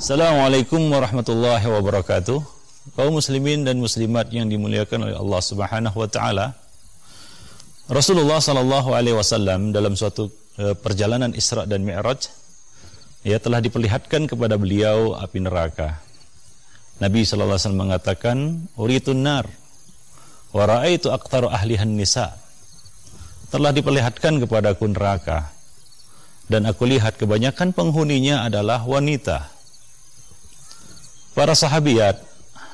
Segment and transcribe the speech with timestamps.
[0.00, 2.40] Assalamualaikum warahmatullahi wabarakatuh.
[2.96, 6.56] Kaum muslimin dan muslimat yang dimuliakan oleh Allah Subhanahu wa taala.
[7.84, 12.32] Rasulullah sallallahu alaihi wasallam dalam suatu uh, perjalanan Isra dan Mi'raj
[13.28, 16.00] ya telah diperlihatkan kepada beliau api neraka.
[16.96, 18.36] Nabi sallallahu alaihi wasallam mengatakan,
[18.80, 19.52] "Uritun nar
[20.56, 22.40] wa raaitu aktaru ahlihan nisa."
[23.52, 25.52] Telah diperlihatkan kepadaku neraka
[26.48, 29.59] dan aku lihat kebanyakan penghuninya adalah wanita
[31.34, 32.18] para sahabiat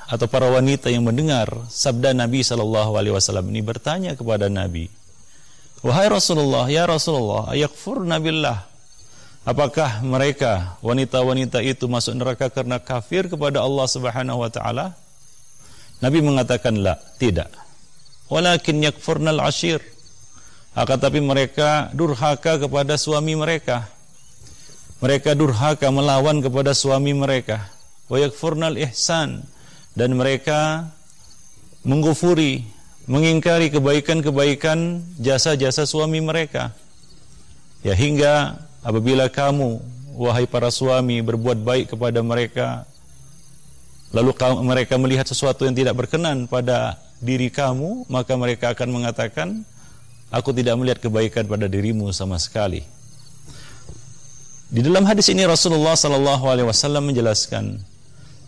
[0.07, 4.87] atau para wanita yang mendengar sabda Nabi Shallallahu Alaihi Wasallam ini bertanya kepada Nabi,
[5.83, 8.71] wahai Rasulullah, ya Rasulullah, ayakfur nabillah.
[9.47, 14.99] Apakah mereka wanita-wanita itu masuk neraka karena kafir kepada Allah Subhanahu wa taala?
[16.03, 17.55] Nabi mengatakan la, tidak.
[18.27, 19.79] Walakin yakfurnal ashir.
[20.75, 23.87] Akan tapi mereka durhaka kepada suami mereka.
[24.99, 27.76] Mereka durhaka melawan kepada suami mereka
[28.07, 29.43] wa yakfurnal ihsan.
[29.97, 30.93] Dan mereka
[31.87, 32.67] menggufuri
[33.07, 36.75] mengingkari kebaikan-kebaikan jasa-jasa suami mereka.
[37.87, 39.79] Ya hingga apabila kamu
[40.19, 42.89] wahai para suami berbuat baik kepada mereka
[44.11, 44.33] lalu
[44.65, 49.49] mereka melihat sesuatu yang tidak berkenan pada diri kamu maka mereka akan mengatakan
[50.33, 52.83] aku tidak melihat kebaikan pada dirimu sama sekali.
[54.67, 57.79] Di dalam hadis ini Rasulullah Sallallahu Alaihi Wasallam menjelaskan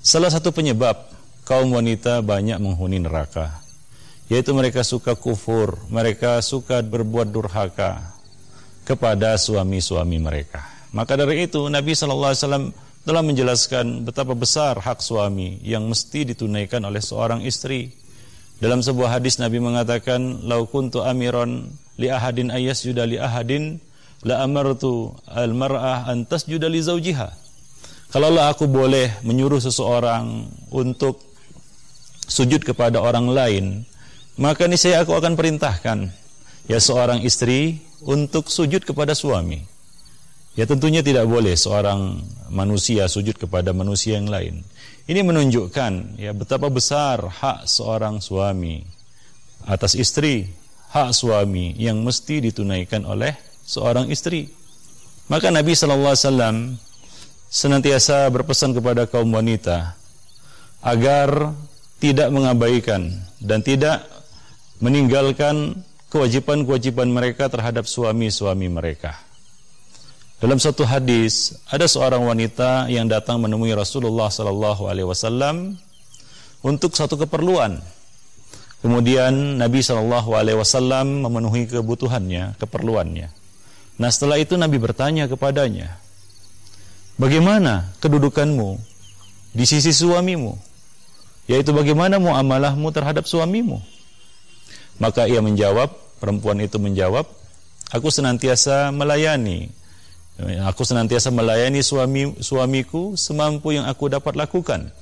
[0.09, 0.97] Salah satu penyebab
[1.45, 3.61] kaum wanita banyak menghuni neraka
[4.33, 8.01] yaitu mereka suka kufur, mereka suka berbuat durhaka
[8.89, 10.64] kepada suami-suami mereka.
[10.97, 12.67] Maka dari itu Nabi sallallahu alaihi wasallam
[13.05, 17.92] telah menjelaskan betapa besar hak suami yang mesti ditunaikan oleh seorang istri.
[18.64, 21.69] Dalam sebuah hadis Nabi mengatakan, "Lau kuntu amiron
[22.01, 23.77] li ahadin ayas li ahadin
[24.25, 27.48] la amartu al-mar'ah an tasjuda li zawjiha."
[28.09, 31.20] Kalaulah aku boleh menyuruh seseorang untuk
[32.25, 33.64] sujud kepada orang lain,
[34.41, 36.08] maka ini saya aku akan perintahkan
[36.64, 39.61] ya seorang istri untuk sujud kepada suami.
[40.57, 44.64] Ya tentunya tidak boleh seorang manusia sujud kepada manusia yang lain.
[45.05, 48.83] Ini menunjukkan ya betapa besar hak seorang suami
[49.69, 50.48] atas istri,
[50.96, 53.36] hak suami yang mesti ditunaikan oleh
[53.69, 54.48] seorang istri.
[55.29, 56.57] Maka Nabi sallallahu alaihi wasallam
[57.48, 59.97] senantiasa berpesan kepada kaum wanita
[60.85, 61.57] agar
[61.98, 63.11] tidak mengabaikan
[63.42, 64.05] dan tidak
[64.79, 65.83] meninggalkan
[66.13, 69.19] kewajiban-kewajiban mereka terhadap suami-suami mereka.
[70.39, 75.75] Dalam satu hadis, ada seorang wanita yang datang menemui Rasulullah sallallahu alaihi wasallam
[76.63, 77.83] untuk satu keperluan.
[78.79, 83.35] Kemudian Nabi sallallahu alaihi wasallam memenuhi kebutuhannya, keperluannya.
[83.98, 85.98] Nah, setelah itu Nabi bertanya kepadanya,
[87.18, 88.79] Bagaimana kedudukanmu
[89.51, 90.55] di sisi suamimu?
[91.51, 93.83] Yaitu bagaimana muamalahmu terhadap suamimu?
[95.02, 95.90] Maka ia menjawab,
[96.23, 97.27] perempuan itu menjawab,
[97.90, 99.74] aku senantiasa melayani.
[100.70, 104.95] Aku senantiasa melayani suami suamiku semampu yang aku dapat lakukan.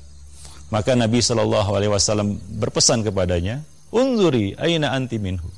[0.73, 3.61] Maka Nabi Shallallahu Alaihi Wasallam berpesan kepadanya,
[3.93, 5.53] unzuri aina anti minhu.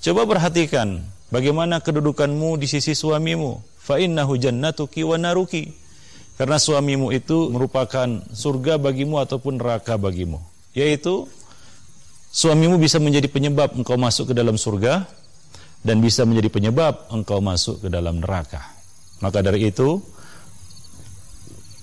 [0.00, 3.60] Coba perhatikan bagaimana kedudukanmu di sisi suamimu.
[3.84, 5.79] Fa innahu jannatuki wa naruki
[6.40, 10.40] karena suamimu itu merupakan surga bagimu ataupun neraka bagimu.
[10.72, 11.28] Yaitu
[12.32, 15.04] suamimu bisa menjadi penyebab engkau masuk ke dalam surga
[15.84, 18.72] dan bisa menjadi penyebab engkau masuk ke dalam neraka.
[19.20, 20.00] Maka dari itu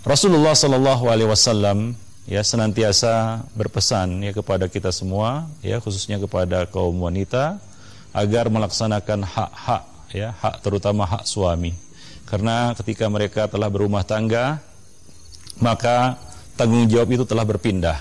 [0.01, 1.93] Rasulullah Shallallahu Alaihi Wasallam
[2.25, 7.61] ya senantiasa berpesan ya kepada kita semua ya khususnya kepada kaum wanita
[8.09, 9.85] agar melaksanakan hak-hak
[10.17, 11.77] ya hak terutama hak suami
[12.27, 14.59] karena ketika mereka telah berumah tangga,
[15.63, 16.19] maka
[16.59, 17.99] tanggung jawab itu telah berpindah.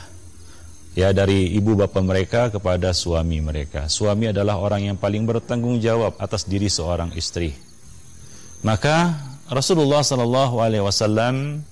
[0.99, 3.87] Ya dari ibu bapak mereka kepada suami mereka.
[3.87, 7.53] Suami adalah orang yang paling bertanggung jawab atas diri seorang istri.
[8.65, 9.15] Maka
[9.47, 11.63] Rasulullah Shallallahu Alaihi Wasallam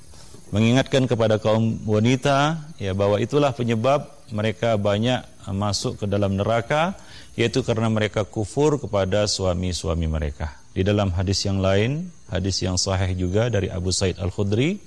[0.55, 6.95] mengingatkan kepada kaum wanita ya bahwa itulah penyebab mereka banyak masuk ke dalam neraka
[7.35, 10.64] yaitu karena mereka kufur kepada suami-suami mereka.
[10.75, 14.83] Di dalam hadis yang lain, hadis yang sahih juga dari Abu Said Al-Khudri,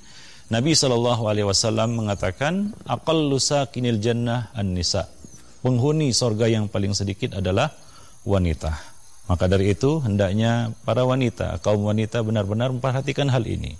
[0.51, 5.07] Nabi Shallallahu alaihi wasallam mengatakan, "Aqallu sakinil jannah an-nisa."
[5.63, 7.71] Penghuni sorga yang paling sedikit adalah
[8.27, 8.71] wanita.
[9.27, 13.75] Maka dari itu hendaknya para wanita, kaum wanita benar-benar memperhatikan hal ini.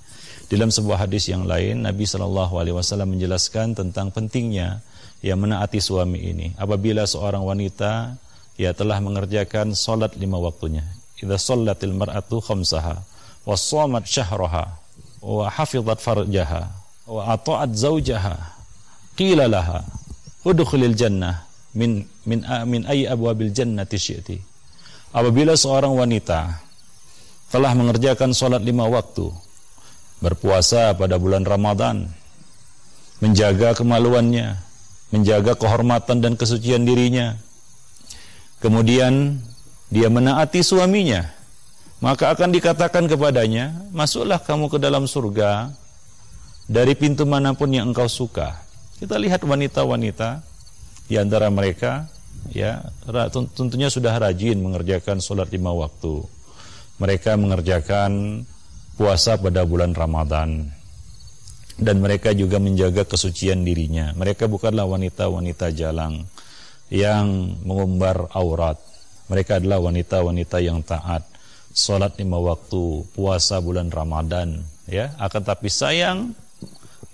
[0.48, 4.80] Dalam sebuah hadis yang lain, Nabi Shallallahu Alaihi Wasallam menjelaskan tentang pentingnya
[5.19, 6.48] yang menaati suami ini.
[6.56, 8.15] Apabila seorang wanita
[8.59, 10.83] ya telah mengerjakan solat lima waktunya,
[11.18, 13.02] idza shallatil mar'atu khamsaha
[13.48, 14.69] wa shamat syahraha
[15.24, 16.69] wa hafizat farjaha
[17.10, 18.36] wa ata'at zaujaha
[19.18, 19.81] qila laha
[20.46, 24.38] udkhulil jannah min min min ayyi abwabil jannati syi'ti
[25.16, 26.62] apabila seorang wanita
[27.50, 29.31] telah mengerjakan sholat lima waktu
[30.22, 32.12] berpuasa pada bulan Ramadan
[33.24, 34.60] menjaga kemaluannya
[35.10, 37.40] menjaga kehormatan dan kesucian dirinya
[38.60, 39.42] kemudian
[39.88, 41.24] dia menaati suaminya.
[41.98, 45.74] Maka akan dikatakan kepadanya masuklah kamu ke dalam surga
[46.69, 48.54] dari pintu mana pun yang engkau suka.
[49.01, 50.45] Kita lihat wanita-wanita
[51.10, 52.06] di antara mereka
[52.54, 52.86] ya
[53.34, 56.22] tentunya sudah rajin mengerjakan sholat lima waktu.
[57.01, 58.45] Mereka mengerjakan
[58.94, 60.69] puasa pada bulan Ramadan.
[61.78, 64.10] Dan mereka juga menjaga kesucian dirinya.
[64.18, 66.25] Mereka bukanlah wanita-wanita jalang
[66.90, 68.81] yang mengumbar aurat
[69.28, 71.24] mereka adalah wanita-wanita yang taat
[71.72, 76.34] sholat lima waktu puasa bulan Ramadan ya akan tapi sayang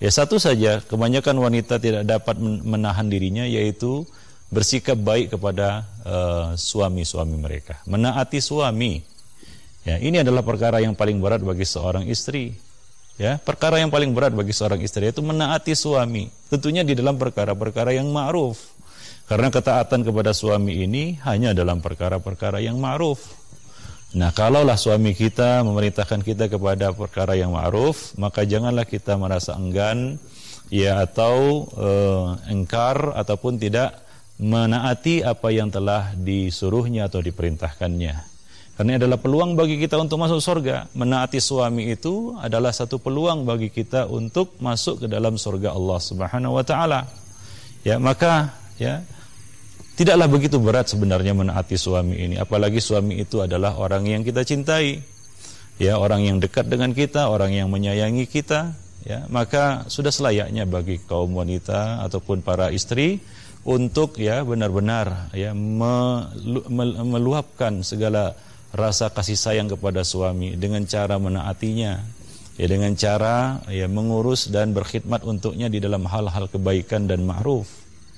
[0.03, 4.03] Ya satu saja, kebanyakan wanita tidak dapat menahan dirinya yaitu
[4.51, 8.99] bersikap baik kepada eh, suami-suami uh, mereka, menaati suami.
[9.87, 12.51] Ya, ini adalah perkara yang paling berat bagi seorang istri.
[13.15, 16.27] Ya, perkara yang paling berat bagi seorang istri itu menaati suami.
[16.51, 18.72] Tentunya di dalam perkara-perkara yang ma'ruf.
[19.23, 23.23] Karena ketaatan kepada suami ini hanya dalam perkara-perkara yang ma'ruf.
[24.13, 30.21] Nah, kalaulah suami kita memerintahkan kita kepada perkara yang ma'ruf, maka janganlah kita merasa enggan
[30.69, 34.03] ya atau uh, engkar ataupun tidak
[34.37, 38.33] menaati apa yang telah disuruhnya atau diperintahkannya.
[38.73, 40.89] Karena adalah peluang bagi kita untuk masuk surga.
[40.97, 46.57] Menaati suami itu adalah satu peluang bagi kita untuk masuk ke dalam surga Allah Subhanahu
[46.57, 47.05] wa taala.
[47.85, 49.03] Ya, maka ya.
[49.93, 55.05] Tidaklah begitu berat sebenarnya menaati suami ini, apalagi suami itu adalah orang yang kita cintai.
[55.77, 58.73] Ya, orang yang dekat dengan kita, orang yang menyayangi kita,
[59.05, 63.21] ya, maka sudah selayaknya bagi kaum wanita ataupun para istri
[63.63, 65.55] untuk ya benar-benar ya
[67.07, 68.35] meluapkan segala
[68.75, 72.03] rasa kasih sayang kepada suami dengan cara menaatinya
[72.59, 77.65] ya dengan cara ya mengurus dan berkhidmat untuknya di dalam hal-hal kebaikan dan ma'ruf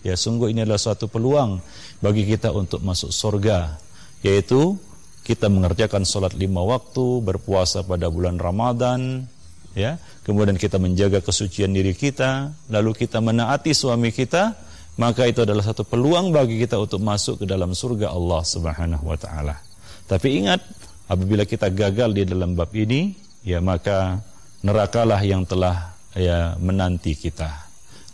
[0.06, 1.58] Ya sungguh ini adalah suatu peluang
[1.98, 3.82] bagi kita untuk masuk surga
[4.22, 4.78] yaitu
[5.26, 9.26] kita mengerjakan sholat lima waktu, berpuasa pada bulan Ramadan,
[9.74, 14.54] ya, kemudian kita menjaga kesucian diri kita, lalu kita menaati suami kita,
[15.02, 19.18] maka itu adalah satu peluang bagi kita untuk masuk ke dalam surga Allah Subhanahu wa
[19.18, 19.58] taala.
[20.06, 20.62] Tapi ingat,
[21.10, 24.22] apabila kita gagal di dalam bab ini, ya maka
[24.62, 27.65] nerakalah yang telah ya menanti kita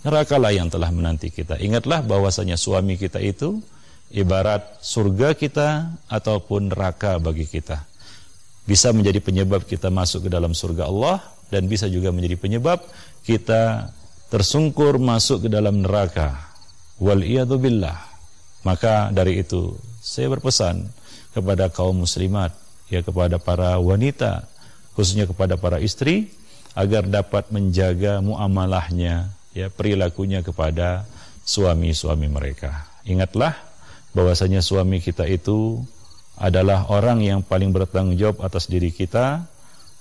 [0.01, 1.57] nerakalah yang telah menanti kita.
[1.61, 3.61] Ingatlah bahwasanya suami kita itu
[4.11, 7.85] ibarat surga kita ataupun neraka bagi kita.
[8.65, 11.17] Bisa menjadi penyebab kita masuk ke dalam surga Allah
[11.49, 12.79] dan bisa juga menjadi penyebab
[13.25, 13.93] kita
[14.29, 16.53] tersungkur masuk ke dalam neraka.
[17.01, 17.25] Wal
[17.57, 17.97] billah.
[18.61, 20.85] Maka dari itu saya berpesan
[21.33, 22.53] kepada kaum muslimat,
[22.93, 24.45] ya kepada para wanita,
[24.93, 26.29] khususnya kepada para istri
[26.77, 31.05] agar dapat menjaga muamalahnya ya perilakunya kepada
[31.43, 32.87] suami-suami mereka.
[33.03, 33.57] Ingatlah
[34.15, 35.81] bahwasanya suami kita itu
[36.41, 39.45] adalah orang yang paling bertanggung jawab atas diri kita,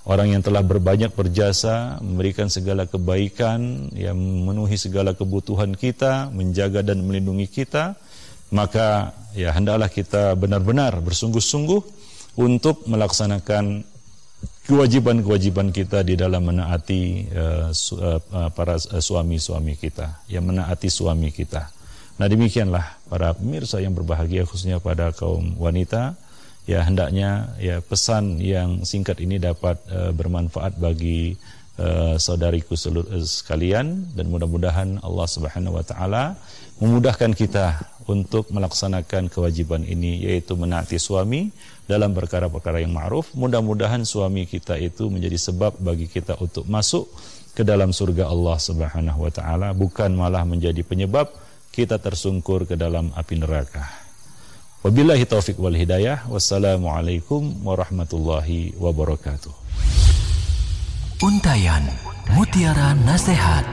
[0.09, 7.05] orang yang telah berbanyak berjasa, memberikan segala kebaikan, yang memenuhi segala kebutuhan kita, menjaga dan
[7.05, 7.99] melindungi kita,
[8.51, 11.83] maka ya hendaklah kita benar-benar bersungguh-sungguh
[12.41, 13.85] untuk melaksanakan
[14.71, 17.75] kewajiban-kewajiban kita di dalam menaati uh,
[18.55, 21.75] para suami-suami kita, yang menaati suami kita.
[22.23, 26.15] Nah demikianlah para pemirsa yang berbahagia khususnya pada kaum wanita,
[26.71, 31.35] ya hendaknya ya pesan yang singkat ini dapat uh, bermanfaat bagi
[31.81, 36.37] uh, saudariku seluruh sekalian dan mudah-mudahan Allah Subhanahu wa taala
[36.77, 41.49] memudahkan kita untuk melaksanakan kewajiban ini yaitu menaati suami
[41.89, 43.33] dalam perkara-perkara yang ma'ruf.
[43.33, 47.09] Mudah-mudahan suami kita itu menjadi sebab bagi kita untuk masuk
[47.57, 51.33] ke dalam surga Allah Subhanahu wa taala bukan malah menjadi penyebab
[51.75, 53.85] kita tersungkur ke dalam api neraka.
[54.81, 56.25] Wabillahi taufik wal hidayah.
[56.33, 59.53] Wassalamualaikum warahmatullahi wabarakatuh.
[61.21, 61.85] Untayan
[62.33, 63.69] Mutiara Nasihat